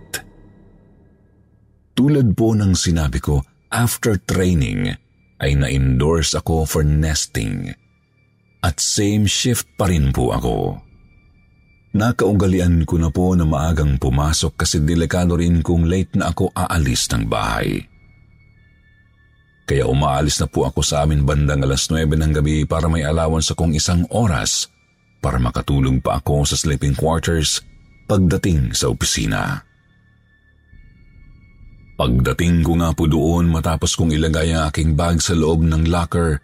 Tulad 1.93 2.33
po 2.33 2.55
ng 2.55 2.73
sinabi 2.73 3.19
ko, 3.19 3.43
after 3.69 4.17
training 4.17 4.93
ay 5.41 5.51
na-endorse 5.57 6.37
ako 6.37 6.63
for 6.63 6.81
nesting. 6.85 7.82
At 8.63 8.79
same 8.79 9.27
shift 9.27 9.67
pa 9.75 9.91
rin 9.91 10.15
po 10.15 10.31
ako. 10.31 10.79
Nakaugalian 11.93 12.87
ko 12.89 12.95
na 12.97 13.11
po 13.11 13.35
na 13.35 13.45
maagang 13.45 13.99
pumasok 14.01 14.65
kasi 14.65 14.81
delikado 14.81 15.37
rin 15.37 15.61
kung 15.61 15.85
late 15.85 16.17
na 16.17 16.31
ako 16.31 16.49
aalis 16.55 17.05
ng 17.11 17.27
bahay. 17.29 17.85
Kaya 19.67 19.85
umaalis 19.87 20.41
na 20.41 20.47
po 20.49 20.65
ako 20.65 20.81
sa 20.81 21.05
amin 21.05 21.21
bandang 21.21 21.61
alas 21.61 21.87
9 21.91 22.07
ng 22.17 22.33
gabi 22.33 22.65
para 22.65 22.89
may 22.89 23.05
allowance 23.05 23.53
akong 23.53 23.75
isang 23.75 24.03
oras 24.09 24.67
para 25.23 25.39
makatulog 25.39 26.03
pa 26.03 26.19
ako 26.19 26.43
sa 26.43 26.59
sleeping 26.59 26.97
quarters 26.97 27.63
pagdating 28.09 28.75
sa 28.75 28.91
opisina. 28.91 29.63
Pagdating 31.93 32.65
ko 32.65 32.75
nga 32.81 32.91
po 32.91 33.05
doon 33.07 33.53
matapos 33.53 33.93
kong 33.95 34.11
ilagay 34.11 34.51
ang 34.51 34.67
aking 34.67 34.97
bag 34.97 35.21
sa 35.21 35.37
loob 35.37 35.63
ng 35.63 35.87
locker, 35.87 36.41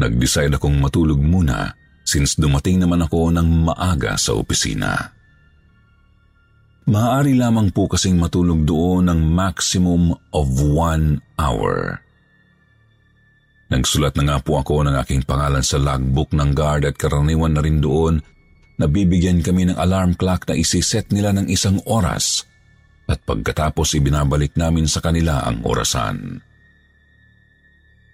nag-decide 0.00 0.56
akong 0.56 0.80
matulog 0.80 1.20
muna 1.20 1.76
since 2.00 2.40
dumating 2.40 2.80
naman 2.80 3.04
ako 3.04 3.28
ng 3.30 3.68
maaga 3.68 4.16
sa 4.16 4.32
opisina. 4.32 5.12
Maaari 6.90 7.36
lamang 7.36 7.70
po 7.70 7.86
kasing 7.86 8.16
matulog 8.16 8.64
doon 8.66 9.12
ng 9.12 9.20
maximum 9.30 10.10
of 10.34 10.48
one 10.58 11.20
hour. 11.38 12.02
Nagsulat 13.70 14.18
na 14.18 14.26
nga 14.26 14.38
po 14.42 14.58
ako 14.58 14.82
ng 14.88 14.98
aking 14.98 15.22
pangalan 15.22 15.62
sa 15.62 15.78
logbook 15.78 16.34
ng 16.34 16.50
guard 16.50 16.82
at 16.82 16.98
karaniwan 16.98 17.54
na 17.54 17.62
rin 17.62 17.78
doon 17.78 18.18
na 18.80 18.90
bibigyan 18.90 19.44
kami 19.44 19.70
ng 19.70 19.78
alarm 19.78 20.18
clock 20.18 20.50
na 20.50 20.58
isiset 20.58 21.14
nila 21.14 21.30
ng 21.30 21.46
isang 21.46 21.78
oras 21.86 22.42
at 23.06 23.22
pagkatapos 23.22 23.94
ibinabalik 23.94 24.58
namin 24.58 24.90
sa 24.90 24.98
kanila 24.98 25.46
ang 25.46 25.62
orasan. 25.62 26.42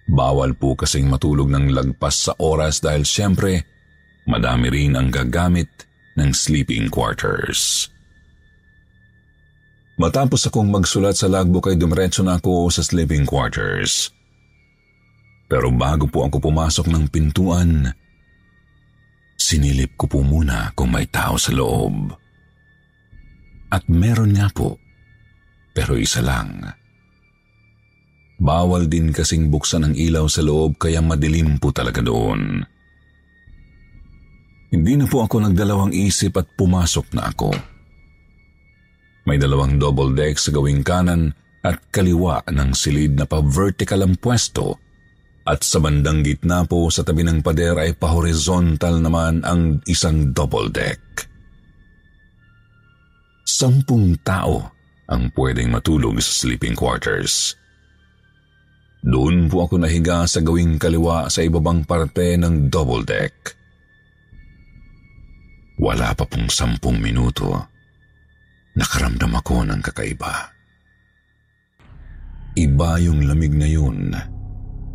Bawal 0.07 0.55
po 0.55 0.73
kasing 0.79 1.11
matulog 1.11 1.51
ng 1.51 1.75
lagpas 1.75 2.31
sa 2.31 2.33
oras 2.39 2.79
dahil 2.79 3.03
siyempre 3.03 3.67
madami 4.23 4.71
rin 4.71 4.95
ang 4.95 5.11
gagamit 5.11 5.67
ng 6.15 6.31
sleeping 6.31 6.87
quarters. 6.87 7.91
Matapos 9.97 10.47
akong 10.47 10.69
magsulat 10.69 11.17
sa 11.17 11.27
logbook 11.27 11.73
ay 11.73 11.75
dumiretso 11.75 12.21
na 12.21 12.37
ako 12.37 12.69
sa 12.69 12.85
sleeping 12.85 13.25
quarters. 13.25 14.13
Pero 15.49 15.73
bago 15.73 16.05
po 16.05 16.27
ako 16.27 16.37
pumasok 16.39 16.85
ng 16.91 17.05
pintuan, 17.09 17.89
sinilip 19.35 19.97
ko 19.97 20.05
po 20.05 20.19
muna 20.21 20.71
kung 20.77 20.93
may 20.93 21.07
tao 21.09 21.35
sa 21.39 21.49
loob. 21.49 22.13
At 23.73 23.89
meron 23.89 24.37
nga 24.37 24.47
po, 24.53 24.77
pero 25.73 25.97
isa 25.97 26.21
lang. 26.23 26.61
Bawal 28.37 28.85
din 28.85 29.09
kasing 29.09 29.49
buksan 29.49 29.89
ang 29.89 29.93
ilaw 29.97 30.29
sa 30.29 30.45
loob 30.45 30.77
kaya 30.77 31.01
madilim 31.01 31.57
po 31.57 31.73
talaga 31.73 32.05
doon. 32.05 32.61
Hindi 34.69 34.93
na 34.99 35.09
po 35.09 35.25
ako 35.25 35.47
nagdalawang 35.47 35.95
isip 35.95 36.37
at 36.37 36.45
pumasok 36.53 37.07
na 37.17 37.33
ako. 37.33 37.49
May 39.25 39.41
dalawang 39.41 39.81
double 39.81 40.13
deck 40.13 40.37
sa 40.37 40.53
gawing 40.53 40.85
kanan 40.85 41.33
at 41.65 41.81
kaliwa 41.89 42.45
ng 42.47 42.71
silid 42.77 43.17
na 43.17 43.25
pa-vertical 43.25 44.05
ang 44.05 44.15
pwesto 44.21 44.77
at 45.47 45.63
sa 45.63 45.79
bandang 45.79 46.21
gitna 46.21 46.67
po 46.67 46.91
sa 46.91 47.07
tabi 47.07 47.23
ng 47.23 47.39
pader 47.39 47.79
ay 47.79 47.95
pa-horizontal 47.95 48.99
naman 48.99 49.41
ang 49.47 49.79
isang 49.87 50.35
double 50.35 50.67
deck. 50.67 50.99
Sampung 53.47 54.19
tao 54.27 54.75
ang 55.07 55.31
pwedeng 55.33 55.71
matulog 55.71 56.19
sa 56.19 56.43
sleeping 56.43 56.75
quarters. 56.75 57.55
Doon 59.05 59.45
po 59.51 59.69
ako 59.69 59.81
nahiga 59.81 60.25
sa 60.25 60.41
gawing 60.41 60.81
kaliwa 60.81 61.29
sa 61.29 61.45
ibabang 61.45 61.85
parte 61.85 62.33
ng 62.37 62.71
double 62.71 63.05
deck. 63.05 63.33
Wala 65.77 66.17
pa 66.17 66.25
pong 66.25 66.49
sampung 66.49 66.97
minuto. 66.97 67.53
Nakaramdam 68.73 69.37
ako 69.37 69.65
ng 69.69 69.81
kakaiba. 69.85 70.49
Iba 72.57 72.97
yung 72.97 73.29
lamig 73.29 73.53
na 73.53 73.69
yun. 73.69 74.09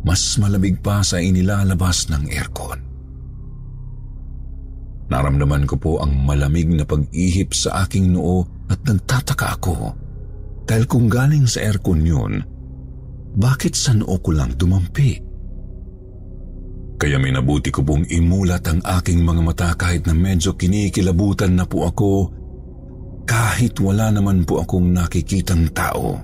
Mas 0.03 0.35
malamig 0.35 0.83
pa 0.83 0.99
sa 0.99 1.23
inilalabas 1.23 2.11
ng 2.11 2.27
aircon. 2.27 2.79
Naramdaman 5.07 5.63
ko 5.63 5.75
po 5.79 5.91
ang 6.03 6.11
malamig 6.27 6.67
na 6.67 6.83
pag-ihip 6.83 7.55
sa 7.55 7.87
aking 7.87 8.11
noo 8.11 8.43
at 8.67 8.83
nagtataka 8.83 9.47
ako 9.59 9.95
dahil 10.63 10.83
kung 10.87 11.11
galing 11.11 11.43
sa 11.43 11.63
aircon 11.63 12.03
yun, 12.03 12.43
bakit 13.33 13.73
sa 13.73 13.97
noo 13.97 14.21
ko 14.21 14.29
lang 14.29 14.53
dumampi? 14.53 15.17
Kaya 17.01 17.17
minabuti 17.19 17.73
ko 17.73 17.81
pong 17.83 18.07
imulat 18.07 18.63
ang 18.69 18.79
aking 18.79 19.25
mga 19.25 19.41
mata 19.43 19.69
kahit 19.75 20.05
na 20.07 20.15
medyo 20.15 20.55
kinikilabutan 20.55 21.51
na 21.57 21.65
po 21.65 21.89
ako 21.89 22.11
kahit 23.27 23.75
wala 23.81 24.13
naman 24.13 24.45
po 24.45 24.61
akong 24.61 24.93
nakikitang 24.93 25.73
tao. 25.73 26.15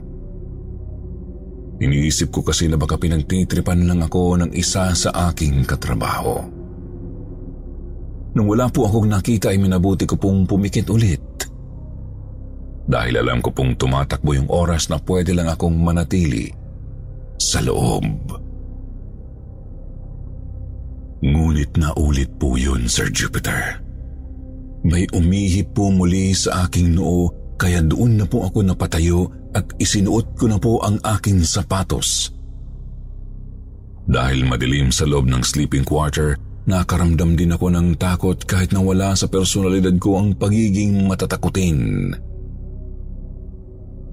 Iniisip 1.79 2.29
ko 2.29 2.43
kasi 2.43 2.67
na 2.67 2.75
baka 2.75 2.99
pinagtitripan 2.99 3.87
lang 3.87 4.03
ako 4.03 4.39
ng 4.39 4.51
isa 4.51 4.91
sa 4.91 5.09
aking 5.31 5.63
katrabaho. 5.63 6.43
Nung 8.35 8.47
wala 8.47 8.67
po 8.69 8.85
akong 8.85 9.07
nakita 9.09 9.49
ay 9.49 9.57
minabuti 9.57 10.05
ko 10.05 10.19
pong 10.19 10.45
pumikit 10.45 10.91
ulit. 10.91 11.23
Dahil 12.87 13.19
alam 13.19 13.39
ko 13.39 13.55
pong 13.55 13.79
tumatakbo 13.79 14.35
yung 14.35 14.51
oras 14.51 14.91
na 14.91 14.99
pwede 14.99 15.31
lang 15.31 15.47
akong 15.47 15.75
manatili 15.75 16.58
sa 17.39 17.63
loob. 17.63 18.05
Ngunit 21.19 21.75
na 21.79 21.91
ulit 21.95 22.31
po 22.39 22.55
yun, 22.55 22.87
Sir 22.87 23.11
Jupiter. 23.11 23.79
May 24.83 25.03
umihip 25.11 25.75
po 25.75 25.91
muli 25.91 26.31
sa 26.31 26.67
aking 26.67 26.95
noo 26.95 27.27
kaya 27.59 27.83
doon 27.83 28.23
na 28.23 28.25
po 28.27 28.47
ako 28.47 28.63
napatayo 28.63 29.27
at 29.51 29.67
isinuot 29.75 30.39
ko 30.39 30.45
na 30.47 30.55
po 30.55 30.79
ang 30.79 30.95
aking 31.03 31.43
sapatos. 31.43 32.31
Dahil 34.07 34.47
madilim 34.47 34.95
sa 34.95 35.03
loob 35.03 35.27
ng 35.27 35.43
sleeping 35.43 35.83
quarter, 35.83 36.39
nakaramdam 36.65 37.35
din 37.35 37.51
ako 37.51 37.67
ng 37.67 37.99
takot 37.99 38.39
kahit 38.47 38.71
na 38.71 38.79
wala 38.79 39.11
sa 39.13 39.27
personalidad 39.27 39.99
ko 39.99 40.23
ang 40.23 40.39
pagiging 40.39 41.03
matatakutin. 41.03 42.15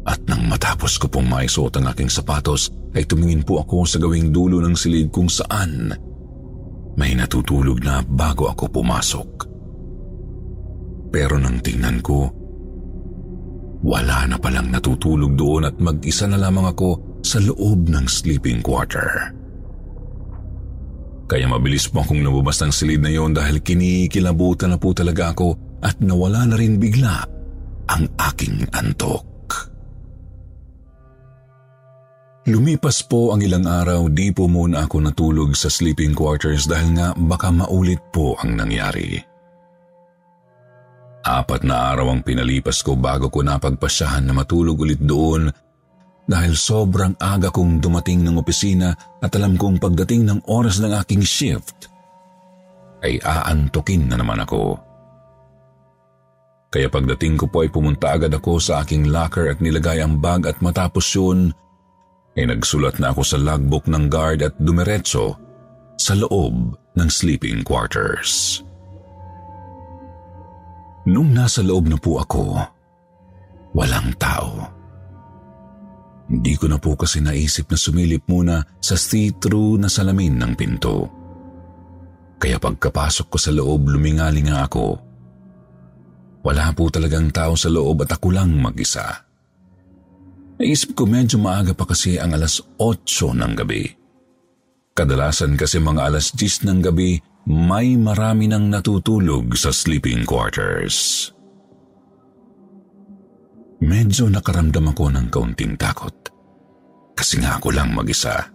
At 0.07 0.23
nang 0.31 0.47
matapos 0.47 1.03
ko 1.03 1.11
pong 1.11 1.27
maisuot 1.27 1.75
ang 1.83 1.91
aking 1.91 2.07
sapatos, 2.07 2.71
ay 2.95 3.05
tumingin 3.05 3.43
po 3.43 3.59
ako 3.59 3.83
sa 3.83 3.99
gawing 3.99 4.31
dulo 4.31 4.63
ng 4.63 4.79
silid 4.79 5.11
kung 5.11 5.27
saan 5.27 5.91
may 6.97 7.13
natutulog 7.13 7.83
na 7.83 8.01
bago 8.07 8.49
ako 8.49 8.71
pumasok. 8.71 9.31
Pero 11.11 11.37
nang 11.37 11.59
tingnan 11.61 11.99
ko, 12.01 12.31
wala 13.83 14.31
na 14.31 14.39
palang 14.39 14.71
natutulog 14.71 15.35
doon 15.35 15.69
at 15.69 15.77
mag-isa 15.77 16.25
na 16.31 16.39
lamang 16.39 16.71
ako 16.71 17.21
sa 17.27 17.43
loob 17.43 17.91
ng 17.91 18.07
sleeping 18.07 18.63
quarter. 18.63 19.35
Kaya 21.27 21.51
mabilis 21.51 21.91
po 21.91 22.07
akong 22.07 22.23
lumabas 22.23 22.63
ng 22.63 22.71
silid 22.71 23.03
na 23.03 23.11
yon 23.11 23.35
dahil 23.35 23.59
kinikilabutan 23.59 24.71
na 24.71 24.79
po 24.79 24.95
talaga 24.95 25.35
ako 25.35 25.59
at 25.83 25.99
nawala 25.99 26.47
na 26.47 26.55
rin 26.55 26.79
bigla 26.79 27.27
ang 27.91 28.07
aking 28.31 28.63
antok. 28.71 29.26
Lumipas 32.47 33.03
po 33.03 33.35
ang 33.35 33.43
ilang 33.43 33.67
araw, 33.67 34.07
di 34.07 34.31
po 34.31 34.47
muna 34.47 34.87
ako 34.87 35.03
natulog 35.03 35.51
sa 35.59 35.67
sleeping 35.67 36.15
quarters 36.15 36.71
dahil 36.71 36.95
nga 36.95 37.11
baka 37.19 37.51
maulit 37.51 37.99
po 38.15 38.39
ang 38.39 38.55
nangyari. 38.55 39.19
Apat 41.27 41.67
na 41.67 41.91
araw 41.91 42.15
ang 42.15 42.23
pinalipas 42.23 42.87
ko 42.87 42.95
bago 42.95 43.35
ko 43.35 43.43
napagpasyahan 43.43 44.31
na 44.31 44.31
matulog 44.31 44.79
ulit 44.79 45.03
doon 45.03 45.51
dahil 46.23 46.55
sobrang 46.55 47.19
aga 47.19 47.51
kong 47.51 47.83
dumating 47.83 48.23
ng 48.23 48.39
opisina 48.39 48.95
at 49.19 49.35
alam 49.35 49.59
kong 49.59 49.83
pagdating 49.83 50.31
ng 50.31 50.47
oras 50.47 50.79
ng 50.79 50.95
aking 51.03 51.27
shift 51.27 51.91
ay 53.03 53.19
aantukin 53.27 54.07
na 54.07 54.23
naman 54.23 54.39
ako. 54.47 54.79
Kaya 56.71 56.87
pagdating 56.87 57.43
ko 57.43 57.51
po 57.51 57.67
ay 57.67 57.75
pumunta 57.75 58.15
agad 58.15 58.31
ako 58.31 58.63
sa 58.63 58.87
aking 58.87 59.11
locker 59.11 59.51
at 59.51 59.59
nilagay 59.59 59.99
ang 59.99 60.23
bag 60.23 60.47
at 60.47 60.63
matapos 60.63 61.11
yun 61.11 61.51
ay 62.37 62.45
nagsulat 62.45 63.01
na 63.01 63.11
ako 63.17 63.23
sa 63.25 63.41
logbook 63.41 63.89
ng 63.89 64.13
guard 64.13 64.45
at 64.45 64.55
dumiretso 64.61 65.37
sa 65.97 66.13
loob 66.13 66.77
ng 66.97 67.09
sleeping 67.09 67.65
quarters. 67.65 68.61
Nung 71.09 71.33
nasa 71.33 71.65
loob 71.65 71.89
na 71.89 71.97
po 71.97 72.21
ako, 72.21 72.61
walang 73.73 74.13
tao. 74.21 74.69
Hindi 76.27 76.59
ko 76.59 76.67
na 76.67 76.77
po 76.83 76.99
kasi 76.99 77.23
naisip 77.23 77.71
na 77.71 77.79
sumilip 77.79 78.27
muna 78.27 78.59
sa 78.83 78.99
see-through 78.99 79.79
na 79.79 79.87
salamin 79.87 80.35
ng 80.35 80.53
pinto. 80.59 81.07
Kaya 82.37 82.59
pagkapasok 82.59 83.27
ko 83.31 83.39
sa 83.39 83.55
loob, 83.55 83.87
lumingali 83.87 84.43
nga 84.45 84.67
ako. 84.67 84.99
Wala 86.43 86.75
po 86.75 86.91
talagang 86.91 87.31
tao 87.31 87.55
sa 87.55 87.71
loob 87.71 88.03
at 88.03 88.11
ako 88.19 88.35
lang 88.35 88.55
mag-isa. 88.59 89.26
Naisip 90.57 90.97
ko 90.97 91.05
medyo 91.05 91.37
maaga 91.37 91.77
pa 91.77 91.85
kasi 91.85 92.17
ang 92.17 92.33
alas 92.33 92.65
8 92.81 93.37
ng 93.37 93.53
gabi. 93.61 93.85
Kadalasan 94.97 95.61
kasi 95.61 95.77
mga 95.77 96.09
alas 96.09 96.33
10 96.33 96.65
ng 96.65 96.81
gabi, 96.81 97.21
may 97.47 98.01
marami 98.01 98.49
nang 98.49 98.73
natutulog 98.73 99.53
sa 99.53 99.69
sleeping 99.69 100.25
quarters. 100.25 101.29
Medyo 103.85 104.33
nakaramdam 104.33 104.97
ako 104.97 105.05
ng 105.13 105.27
kaunting 105.29 105.77
takot. 105.77 106.17
Kasi 107.13 107.37
nga 107.45 107.61
ako 107.61 107.77
lang 107.77 107.93
mag-isa. 107.93 108.49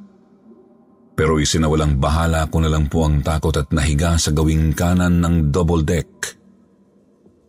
Pero 1.14 1.38
isinawalang 1.38 2.02
bahala 2.02 2.50
ko 2.50 2.66
na 2.66 2.70
lang 2.74 2.90
po 2.90 3.06
ang 3.06 3.22
takot 3.22 3.54
at 3.54 3.70
nahiga 3.70 4.18
sa 4.18 4.34
gawing 4.34 4.74
kanan 4.74 5.22
ng 5.22 5.54
double 5.54 5.86
deck 5.86 6.10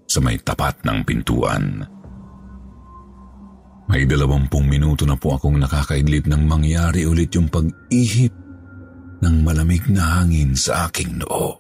sa 0.05 0.21
may 0.21 0.37
tapat 0.37 0.77
ng 0.85 1.01
pintuan. 1.09 1.81
May 3.91 4.07
dalawampung 4.07 4.71
minuto 4.71 5.03
na 5.09 5.19
po 5.19 5.35
akong 5.35 5.59
nakakaidlip 5.59 6.31
nang 6.31 6.47
mangyari 6.47 7.03
ulit 7.09 7.35
yung 7.35 7.51
pag-ihip 7.51 8.35
ng 9.23 9.37
malamig 9.43 9.83
na 9.91 10.23
hangin 10.23 10.55
sa 10.55 10.87
aking 10.91 11.23
noo. 11.23 11.59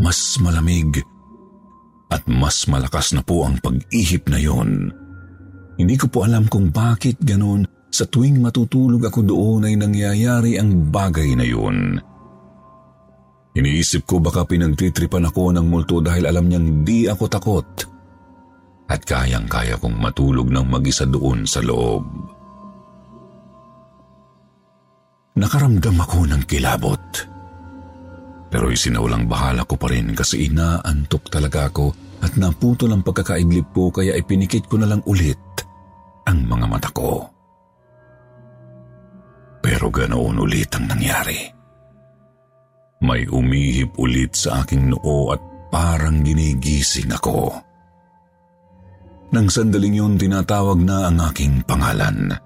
Mas 0.00 0.36
malamig 0.40 1.04
at 2.12 2.24
mas 2.28 2.68
malakas 2.68 3.16
na 3.16 3.24
po 3.24 3.48
ang 3.48 3.56
pag-ihip 3.60 4.28
na 4.28 4.36
yon. 4.36 4.92
Hindi 5.80 5.96
ko 5.96 6.06
po 6.12 6.28
alam 6.28 6.44
kung 6.48 6.68
bakit 6.68 7.16
ganon 7.24 7.64
sa 7.88 8.04
tuwing 8.04 8.40
matutulog 8.40 9.04
ako 9.04 9.20
doon 9.24 9.68
ay 9.68 9.76
nangyayari 9.76 10.60
ang 10.60 10.92
bagay 10.92 11.32
na 11.36 11.44
yun. 11.44 11.96
Iniisip 13.52 14.08
ko 14.08 14.16
baka 14.20 14.48
pinagtitripan 14.48 15.28
ako 15.28 15.52
ng 15.52 15.66
multo 15.68 16.00
dahil 16.00 16.24
alam 16.24 16.48
niyang 16.48 16.84
di 16.88 17.04
ako 17.04 17.24
takot 17.28 17.68
at 18.92 19.00
kayang-kaya 19.08 19.80
kong 19.80 19.96
matulog 19.96 20.52
ng 20.52 20.68
mag-isa 20.68 21.08
doon 21.08 21.48
sa 21.48 21.64
loob. 21.64 22.04
Nakaramdam 25.32 25.96
ako 25.96 26.28
ng 26.28 26.42
kilabot. 26.44 27.00
Pero 28.52 28.68
isinawalang 28.68 29.24
bahala 29.24 29.64
ko 29.64 29.80
pa 29.80 29.88
rin 29.88 30.12
kasi 30.12 30.44
inaantok 30.52 31.32
talaga 31.32 31.72
ako 31.72 31.96
at 32.20 32.36
naputol 32.36 32.92
ang 32.92 33.00
pagkakaidlip 33.00 33.72
ko 33.72 33.88
kaya 33.88 34.12
ipinikit 34.12 34.68
ko 34.68 34.76
na 34.76 34.92
lang 34.92 35.00
ulit 35.08 35.40
ang 36.28 36.44
mga 36.44 36.66
mata 36.68 36.92
ko. 36.92 37.32
Pero 39.64 39.88
ganoon 39.88 40.36
ulit 40.36 40.68
ang 40.76 40.84
nangyari. 40.84 41.40
May 43.00 43.24
umihip 43.24 43.96
ulit 43.96 44.36
sa 44.36 44.60
aking 44.62 44.92
noo 44.92 45.32
at 45.32 45.40
parang 45.72 46.20
ginigising 46.20 47.08
ako. 47.08 47.71
Nang 49.32 49.48
sandaling 49.48 49.96
yun, 49.96 50.14
tinatawag 50.20 50.84
na 50.84 51.08
ang 51.08 51.16
aking 51.32 51.64
pangalan. 51.64 52.36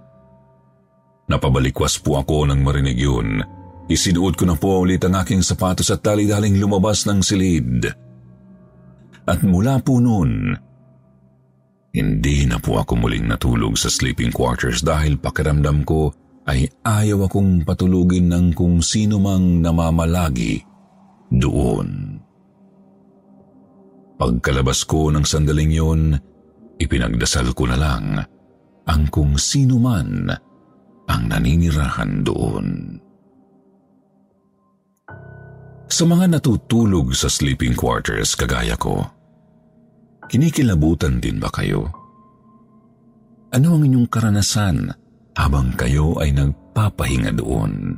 Napabalikwas 1.26 1.98
po 1.98 2.22
ako 2.22 2.46
nang 2.46 2.62
marinig 2.62 2.94
yun. 2.94 3.42
Isinuot 3.90 4.38
ko 4.38 4.46
na 4.46 4.54
po 4.54 4.86
ulit 4.86 5.02
ang 5.02 5.18
aking 5.18 5.42
sapatos 5.42 5.90
at 5.90 6.02
tali-daling 6.02 6.58
lumabas 6.62 7.02
ng 7.10 7.18
silid. 7.22 7.90
At 9.26 9.42
mula 9.42 9.82
po 9.82 9.98
noon, 9.98 10.54
hindi 11.90 12.46
na 12.46 12.62
po 12.62 12.78
ako 12.78 13.02
muling 13.02 13.26
natulog 13.26 13.74
sa 13.74 13.90
sleeping 13.90 14.30
quarters 14.30 14.86
dahil 14.86 15.18
pakiramdam 15.18 15.82
ko 15.82 16.14
ay 16.46 16.70
ayaw 16.86 17.26
akong 17.26 17.66
patulugin 17.66 18.30
ng 18.30 18.54
kung 18.54 18.78
sino 18.78 19.18
mang 19.18 19.58
namamalagi 19.58 20.62
doon. 21.34 22.22
Pagkalabas 24.16 24.86
ko 24.86 25.10
ng 25.10 25.26
sandaling 25.26 25.74
yun, 25.74 26.00
ipinagdasal 26.76 27.52
ko 27.56 27.68
na 27.68 27.76
lang 27.76 28.20
ang 28.86 29.02
kung 29.10 29.34
sino 29.36 29.80
man 29.80 30.30
ang 31.06 31.22
naninirahan 31.30 32.22
doon. 32.22 32.98
Sa 35.86 36.02
mga 36.02 36.38
natutulog 36.38 37.14
sa 37.14 37.30
sleeping 37.30 37.78
quarters 37.78 38.34
kagaya 38.34 38.74
ko, 38.74 39.06
kinikilabutan 40.26 41.22
din 41.22 41.38
ba 41.38 41.46
kayo? 41.54 41.86
Ano 43.54 43.78
ang 43.78 43.86
inyong 43.86 44.10
karanasan 44.10 44.90
habang 45.38 45.72
kayo 45.78 46.18
ay 46.18 46.34
nagpapahinga 46.34 47.30
doon? 47.38 47.94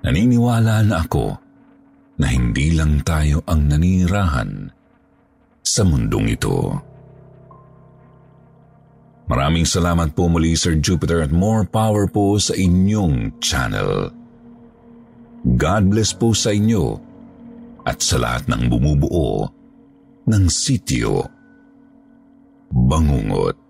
Naniniwala 0.00 0.80
na 0.88 1.04
ako 1.04 1.36
na 2.16 2.26
hindi 2.32 2.72
lang 2.72 3.04
tayo 3.04 3.44
ang 3.44 3.68
naninirahan 3.68 4.79
sa 5.70 5.86
mundong 5.86 6.34
ito. 6.34 6.74
Maraming 9.30 9.62
salamat 9.62 10.10
po 10.18 10.26
muli 10.26 10.58
Sir 10.58 10.82
Jupiter 10.82 11.22
at 11.22 11.30
more 11.30 11.62
power 11.62 12.10
po 12.10 12.34
sa 12.42 12.58
inyong 12.58 13.38
channel. 13.38 14.10
God 15.46 15.82
bless 15.86 16.10
po 16.10 16.34
sa 16.34 16.50
inyo 16.50 16.98
at 17.86 18.02
sa 18.02 18.18
lahat 18.18 18.50
ng 18.50 18.66
bumubuo 18.66 19.46
ng 20.26 20.44
sityo 20.50 21.30
Bangungot. 22.70 23.69